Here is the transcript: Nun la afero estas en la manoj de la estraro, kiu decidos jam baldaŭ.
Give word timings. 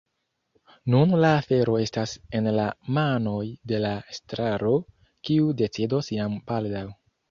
Nun 0.93 1.13
la 1.25 1.29
afero 1.41 1.75
estas 1.83 2.15
en 2.41 2.51
la 2.57 2.67
manoj 2.97 3.45
de 3.75 3.85
la 3.87 3.95
estraro, 4.17 4.77
kiu 5.31 5.57
decidos 5.65 6.15
jam 6.21 6.45
baldaŭ. 6.53 6.89